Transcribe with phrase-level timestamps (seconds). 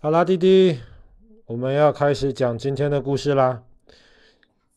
[0.00, 0.78] 好啦，弟弟，
[1.46, 3.64] 我们要开始讲今天的故事啦。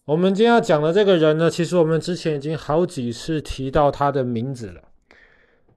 [0.05, 4.81] 我们今天要讲的这个人呢，其实我们之前已经好几次提到他的名字了。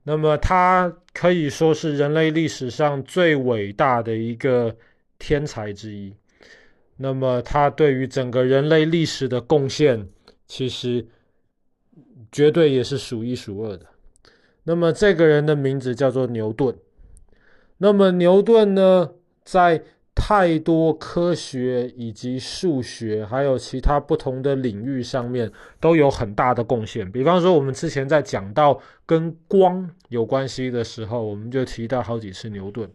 [0.04, 4.74] 那么，他可以说是人类历史上最伟大的一个
[5.18, 6.14] 天才之一。
[6.96, 10.08] 那么，他对于整个人类历史的贡献，
[10.46, 11.06] 其实
[12.32, 13.84] 绝对也是数一数二的。
[14.62, 16.74] 那么，这个人的名字叫做牛顿。
[17.76, 19.10] 那么，牛顿呢，
[19.44, 19.82] 在
[20.14, 27.10] 太多科学以及数学，还有其他不同的领域上面都有很大的贡献。
[27.10, 32.88] 比方说，我们之前在讲到跟光有关系的时候，我们就提到好几次牛顿。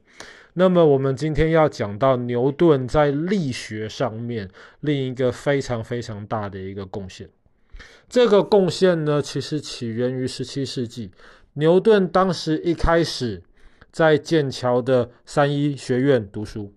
[0.53, 7.29] 那么，我们今天要讲到牛顿在力学上面另一个非常非常大的一个贡献。
[8.09, 11.11] 这个贡献呢，其实起源于十七世纪。
[11.53, 13.41] 牛顿当时一开始
[13.91, 16.73] 在剑桥的三一学院读书。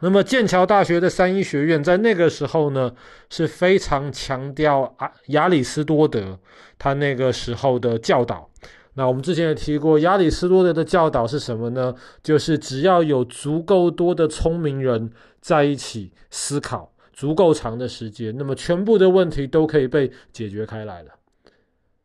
[0.00, 2.94] 那么剑桥大学的三一学院在那个时候呢，
[3.30, 6.38] 是非常强调啊亚里士多德
[6.78, 8.50] 他那个时候的教导。
[8.94, 11.94] 那我们之前也提过，亚里士多德的教导是什么呢？
[12.22, 21.10] 就是只要有足够多的聪明人在一起思考足够长的时间，那么全部的问题都可以被解决开来了。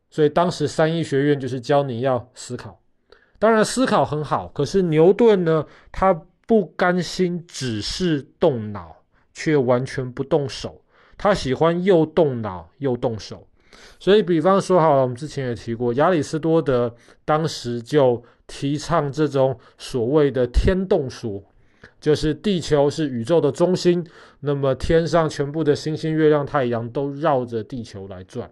[0.10, 2.81] 所以当时三一学院就是教你要思考。
[3.42, 6.22] 当然思考很好，可是牛顿呢，他。
[6.48, 8.98] 不甘心只是动脑，
[9.34, 10.82] 却完全不动手。
[11.18, 13.48] 他喜欢又动脑又动手。
[14.02, 21.42] 所以，比方说，好了，我们之前也提过，亚里士多德当时就提倡这种所谓的天动说，
[22.02, 24.06] 就是地球是宇宙的中心，
[24.42, 28.52] 那么天上全部的星星、月亮、太阳都绕着地球来转。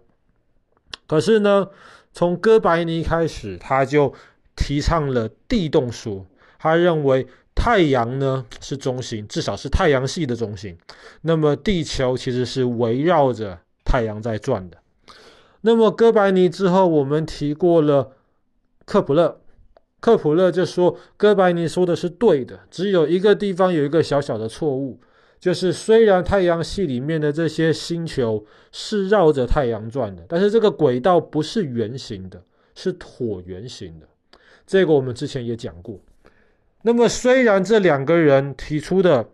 [1.06, 1.68] 可是呢，
[2.14, 4.14] 从哥白尼开始，他就
[4.60, 6.26] 提倡了地动说，
[6.58, 7.26] 他认为。
[7.52, 10.78] 太阳呢是中心，至少是太阳系的中心。
[11.20, 14.78] 那么地球其实是围绕着太阳在转的。
[15.60, 18.12] 那么哥白尼之后，我们提过了
[18.86, 19.42] 克普勒，
[20.00, 24.98] 克普勒就说哥白尼说的是对的，只有一个地方有一个小小的错误，
[25.38, 32.42] 就是虽然太阳系里面的这些星球是绕着太阳转的，但是这个轨道不是圆形的，
[32.74, 34.08] 是椭圆形的。
[34.70, 35.98] 这个我们之前也讲过。
[36.82, 39.28] 那么，虽然这两个人提出的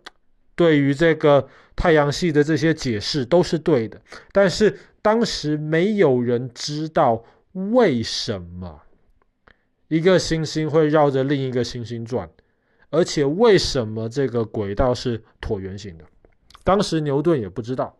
[0.55, 8.81] 对于这个太阳系的这些解释都是对的，但是当时没有人知道为什么
[9.89, 12.27] 一个星星会绕着另一个星星转，
[12.89, 16.05] 而且为什么这个轨道是椭圆形的。
[16.63, 17.95] 当时牛顿也不知道。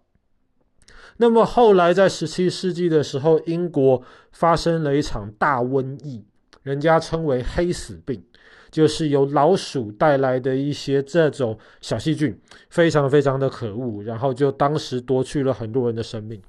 [1.18, 6.26] 那么后来在十七世纪的时候，英国发生了一场大瘟疫，
[6.64, 8.24] 人家称为黑死病。
[8.70, 12.38] 就是由老鼠带来的一些这种小细菌，
[12.70, 16.40] 非常非常的可恶，然后就当时夺去了很多人的生命。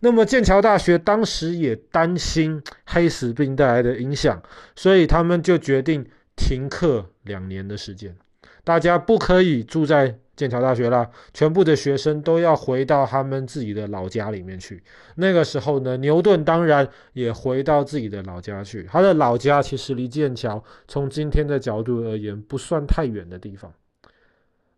[0.00, 4.42] 那么剑桥大学当时也担心黑死病带来的影响，
[4.74, 8.16] 所以他们就决定停课两年的时间，
[8.64, 10.18] 大家不可以住在。
[10.36, 14.82] 剑桥大学啦，全部的学生都要回到他们自己的老家里面去。
[15.16, 18.84] 那个时候呢，牛顿当然也回到自己的老家去。
[18.84, 23.70] 他的老家其实离剑桥，从今天的角度而言，不算太远的地方。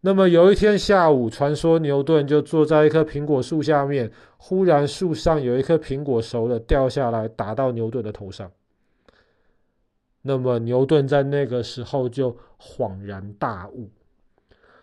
[0.00, 8.50] 那么有一天下午，传说牛顿就坐在一棵苹果树下面，忽然树上有一颗苹果熟了，掉下来打到牛顿的头上。
[10.22, 13.90] 那么牛顿在那个时候就恍然大悟。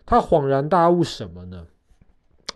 [0.06, 1.66] 他恍然大悟什么呢？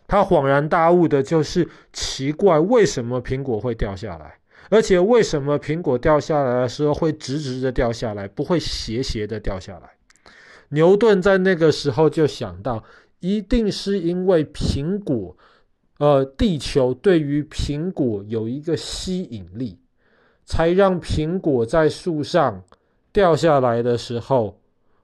[0.06, 4.38] 他恍然大悟的就是奇怪，为什么苹果会掉下来？
[4.70, 9.90] 而且为什么苹果掉下来的时候会直直的掉下来，不会斜斜的掉下来？
[10.70, 12.82] 牛顿在那个时候就想到，
[13.20, 15.36] 一定是因为苹果，
[15.98, 19.78] 呃，地球对于苹果有一个吸引力，
[20.44, 22.62] 才让苹果在树上
[23.12, 24.60] 掉下来的时候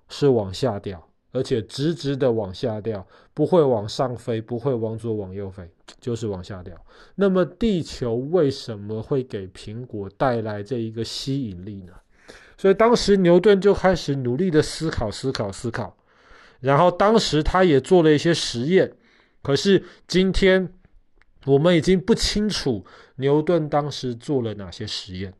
[0.08, 1.06] 是往下掉。
[1.32, 5.62] 而且直直的往下掉，不会往上飞，不会往左往右飞，
[6.00, 6.74] 就是往下掉。
[7.14, 11.92] 那么地球为什么会给苹果带来这一个吸引力呢？
[12.58, 15.96] 所以当时牛顿就开始努力的思考、思考、思考。
[16.58, 18.92] 然后当时他也做了一些实验，
[19.40, 20.68] 可是今天
[21.46, 22.84] 我们已经不清楚
[23.16, 25.32] 牛顿当时做了哪些实验。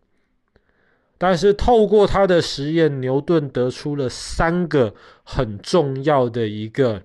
[1.19, 7.03] 但是透过他的实验，牛顿得出了三个很重要的一个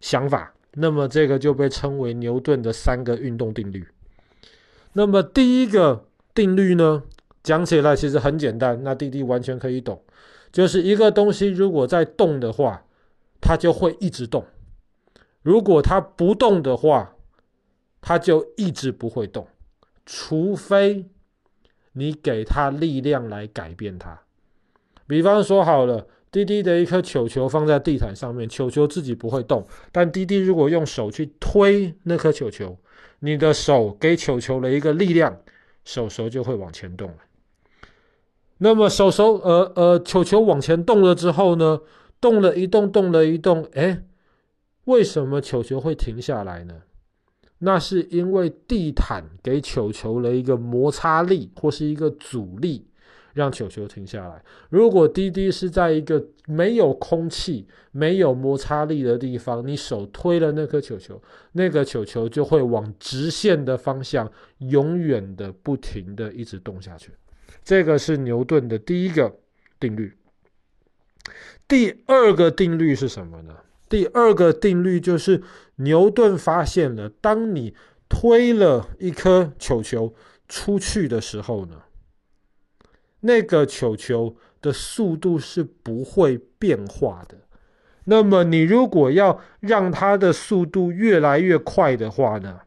[0.00, 0.52] 想法。
[0.74, 3.86] 那么这个就被称为牛顿的三个运动定律。
[4.92, 6.04] 那么第一个
[6.34, 7.04] 定律呢，
[7.42, 10.02] 讲起来其实很简单，那弟弟完全可以懂，
[10.52, 12.84] 就是一个东西如果在动的话，
[13.40, 14.42] 它就会一直动；
[15.42, 17.14] 如果它不动的话，
[18.06, 19.48] 它就一直不会动，
[20.04, 21.06] 除非
[21.92, 24.20] 你给它力量来改变它。
[25.06, 32.76] 比方说好了，滴滴的一颗球球放在地毯上面，球球自己不会动，但滴滴如果用手去推那颗球球，
[33.20, 35.40] 你的手给球球了一个力量，
[35.82, 37.16] 手手就会往前动了。
[38.58, 41.80] 那么手手呃呃球球往前动了之后呢，
[42.20, 44.04] 动了一动，动了一动，哎，
[44.84, 46.82] 为什么球球会停下来呢？
[47.64, 52.86] 那是因为地毯给球球了一个摩擦力或是一个阻力，
[53.32, 54.44] 让球球停下来。
[54.68, 61.20] 如果滴滴是在一个没有空气、没有摩擦力的地方，你手推了那颗球球，
[61.52, 67.12] 那个球球就会往直线的方向，永远的不停的一直动下去。
[67.64, 69.34] 这个是牛顿的第一个
[69.80, 70.12] 定律。
[71.66, 73.56] 第二个定律是什么呢？
[73.94, 75.40] 第二个定律就是
[75.76, 77.76] 牛顿发现了，当你
[78.08, 80.12] 推了一颗球球
[80.48, 81.82] 出去的时候呢，
[83.20, 87.38] 那个球球的速度是不会变化的。
[88.06, 92.62] 那么你如果要让它的速度越来越快的话呢，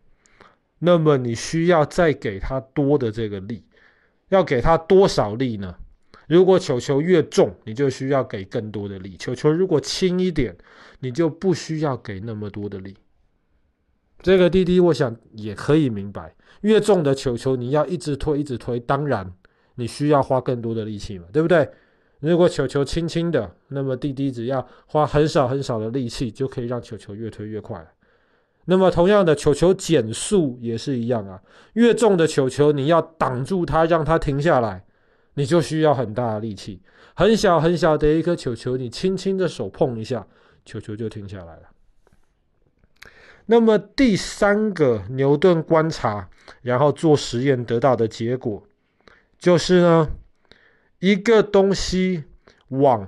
[0.79, 3.65] 那么你需要再给它多的这个力，
[4.29, 5.75] 要给它多少力呢？
[6.27, 10.55] 如果球球越重，你就需要给更多的力；球球如果轻一点，
[10.99, 12.95] 你就不需要给那么多的力。
[14.21, 19.31] 这个滴滴，我想也可以明白，越重的球球你要一直推，一直推，当然
[19.75, 21.69] 你需要花更多的力气嘛，对不对？
[22.19, 27.87] 如果球球轻轻的，那么滴滴只要花很少很少的力气，就可以让球球越推越快。
[28.65, 31.39] 那么同样的，球球减速也是一样啊，
[31.73, 34.83] 越重的球球你要挡住它，让它停下来。
[35.37, 36.81] 你就需要很大的力气，
[37.13, 40.25] 很小很小的一颗球球，你轻轻的手碰一下，
[40.65, 41.69] 球球就停下来了。
[43.45, 46.27] 那么第三个牛顿观察，
[46.63, 48.67] 然后做实验得到的结果，
[49.37, 50.09] 就是呢，
[50.97, 52.23] 一个东西
[52.69, 53.07] 往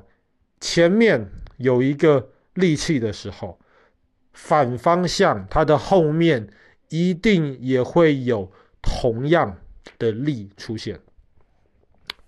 [0.61, 3.59] 前面有一个力气的时候，
[4.33, 6.47] 反方向它的后面
[6.89, 8.51] 一定也会有
[8.83, 9.57] 同样
[9.97, 10.99] 的力出现。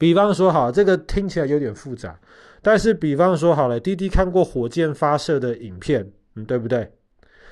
[0.01, 2.19] 比方说，好，这个听起来有点复杂，
[2.59, 6.91] 但是比方说好了，滴滴看过火箭发射的影片，嗯，对不对？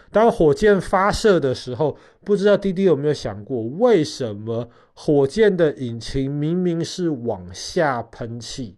[0.09, 8.75] 当火箭发射的时候，不知道滴滴有没有想过，为什么火箭的引擎明明是往下喷气，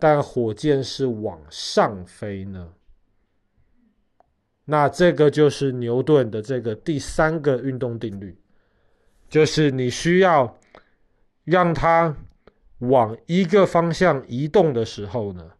[0.00, 2.70] 但火箭是往上飞呢？
[4.64, 8.36] 那这个就是牛顿的这个第三个运动定律，
[9.28, 10.58] 就是你需要
[11.44, 12.16] 让它。
[12.82, 15.52] 往一个方向移动的时候呢，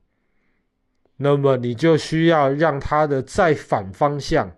[1.18, 4.50] 那么你就需要让它的再反方向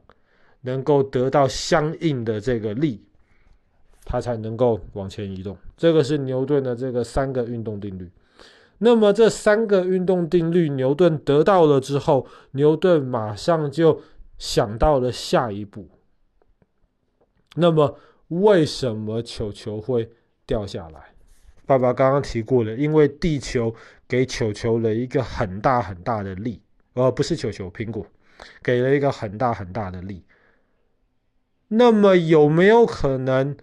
[0.63, 3.05] 能够得到相应的这个力，
[4.05, 5.57] 它才能够往前移动。
[5.77, 8.11] 这个是牛顿的这个三个运动定律。
[8.79, 14.01] 那么这三个运动定律，牛顿得到了之后，牛顿马上就
[14.39, 15.89] 想到了下一步。
[17.57, 20.11] 那么为什么球球会
[20.47, 21.14] 掉下来？
[21.67, 23.75] 爸爸刚刚提过了，因为地球
[24.07, 26.61] 给球球了一个很大很大的力，
[26.93, 28.07] 而不是球球，苹果
[28.63, 30.23] 给了一个很大很大的力。
[31.69, 33.57] 那么有没有可能，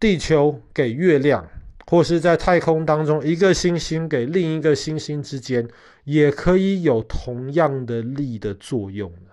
[0.00, 1.46] 地球给月亮，
[1.86, 5.68] 或是在太空当中一个星星给另一个星星之间，
[6.04, 9.30] 也可以有同样的力的作用呢？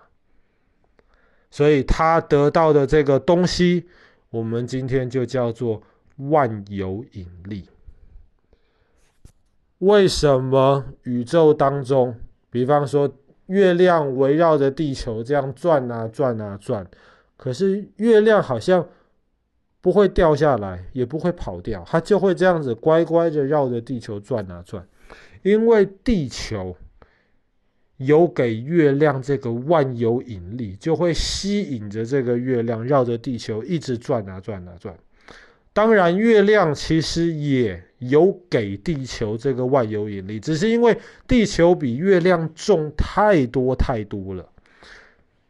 [1.50, 3.86] 所以他得到的这个东西，
[4.28, 5.82] 我们今天就叫做。
[6.16, 7.68] 万有引力，
[9.78, 12.14] 为什么宇宙当中，
[12.50, 13.12] 比方说
[13.46, 16.86] 月亮围绕着地球这样转啊转啊转，
[17.36, 18.86] 可是月亮好像
[19.80, 24.86] 不会掉下来，也不会跑掉，它就会这样子乖乖的绕着地球转啊转，
[25.42, 26.76] 因为地球
[27.96, 34.96] 有给月亮这个万有引力，就会吸引着这个月亮绕着地球一直转啊转啊转。
[35.74, 40.94] 当然，月亮其实也有给地球这个万有引力，只是因为
[41.26, 44.46] 地球比月亮重太多太多了，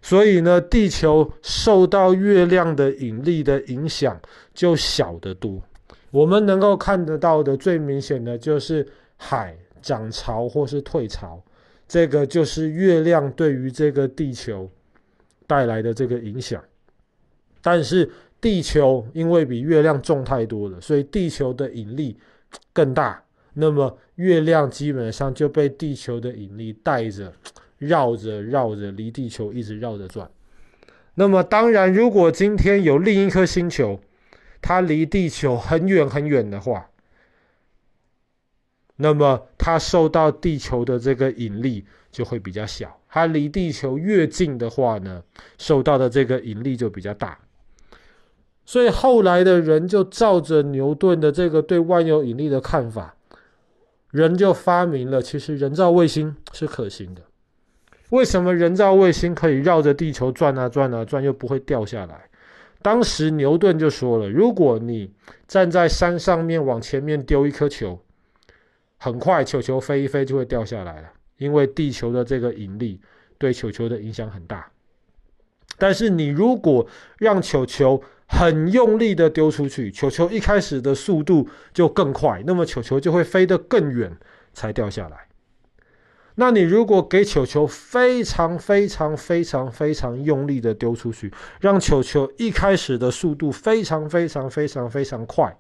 [0.01, 4.21] 所以呢，地球受到月亮的引力的影响
[4.55, 5.61] 就小得多。
[6.13, 8.87] 我们能够看得到的最明显的就是
[9.17, 11.43] 海涨潮或是退潮，
[11.89, 14.71] 这个就是月亮对于这个地球
[15.49, 16.63] 带来的这个影响，
[17.61, 18.09] 但是。
[18.43, 22.19] 地球因为比月亮重太多了，所以地球的引力
[22.73, 23.23] 更大。
[23.55, 27.33] 那么月亮基本上就被地球的引力带着
[27.79, 30.29] 绕着绕着离地球一直绕着转。
[31.15, 34.01] 那么当然，如果今天有另一颗星球，
[34.61, 36.89] 它离地球很远很远的话，
[38.97, 42.99] 那么它受到地球的这个引力就会比较小。
[43.09, 45.23] 它离地球越近的话呢，
[45.59, 47.39] 受到的这个引力就比较大。
[48.65, 53.17] 所以后来的人就照着牛顿的这个对万有引力的看法，
[54.11, 57.23] 人就发明了，其实人造卫星是可行的。
[58.11, 62.29] 为什么人造卫星可以绕着地球转啊转啊转，又不会掉下来？
[62.83, 65.11] 当时牛顿就说了，如果你
[65.47, 67.99] 站在山上面往前面丢一颗球，
[68.99, 73.01] 很快球球飞一飞就会掉下来了，因为地球的这个引力
[73.39, 74.71] 对球球的影响很大。
[75.79, 76.87] 但是你如果
[77.19, 78.03] 让球球
[78.33, 84.17] 很用力的丢出去，球球一开始的速度就更快，那么球球就会飞得更远
[84.55, 85.29] 才掉下来。
[86.37, 95.55] 那你如果给球球非常非常非常非常用力的丢出去，让球球一开始的速度非常非常非常非常快，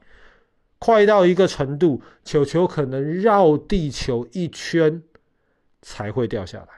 [0.78, 5.02] 快到一个程度，球球可能绕地球一圈
[5.82, 6.68] 才会掉下来。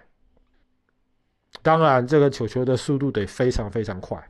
[1.63, 4.29] 当然，这个球球的速度得非常非常快。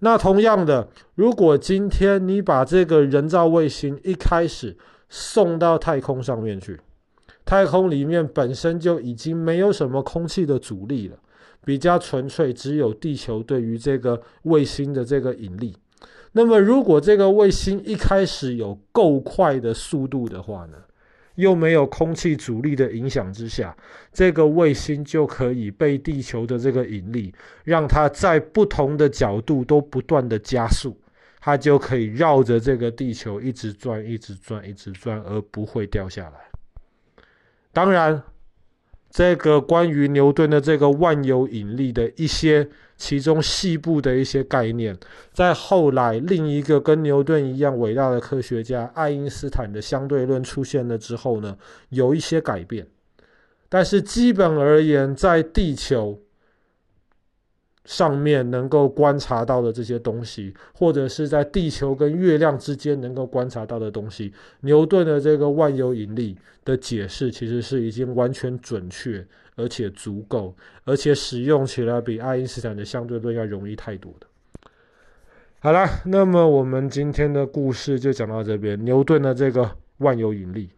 [0.00, 4.76] 那同样的，如果今天你把这个人造卫星一开始
[5.08, 6.78] 送到太空上面去，
[7.44, 11.16] 太空里面本身就已经没有什么空气的阻力了，
[11.64, 15.74] 比较纯粹，只有地球对于这个卫星的这个引力。
[16.32, 20.76] 那么，如果这个卫星一开始有够快的速度的话呢？
[21.36, 23.74] 又没有空气阻力的影响之下，
[24.12, 27.32] 这个卫星就可以被地球的这个引力，
[27.64, 31.00] 让它在不同的角度都不断的加速，
[31.40, 36.36] 它就可以绕着这个地球一直转，一直转，一直转，而不会掉下来。
[37.72, 38.22] 当然，
[39.10, 42.68] 这个关于牛顿的这个万有引力的一些。
[42.96, 44.96] 其中细部的一些概念，
[45.32, 51.56] 在后来另一个跟牛顿一样伟大的科学家爱因斯坦的相对论出现了之后呢，
[51.90, 52.86] 有一些改变。
[53.68, 56.20] 但是基本而言，在地球
[57.86, 69.26] 上面能够观察到的这些东西，或者是在地球跟月亮之间能够观察到的东西，牛顿的这个万有引力的解释其实是已经完全准确。
[69.58, 74.26] 而且足够，而且使用起来比爱因斯坦的相对论要容易太多的。
[75.60, 80.68] 好了，那么我们今天的故事就讲到这边，牛顿的这个万有引力。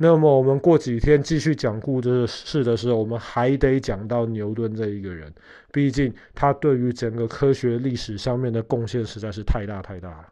[0.00, 5.32] 那么我们过几天继续讲故事的时候，我们还得讲到牛顿这一个人，
[5.72, 10.26] 毕竟他对于整个科学历史上面的贡献实在是太大太大了。